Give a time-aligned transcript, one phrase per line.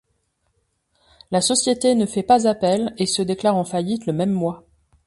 [1.29, 4.65] La société ne fait pas appel et se déclare en faillite le même mois.